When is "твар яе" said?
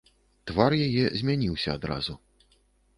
0.49-1.05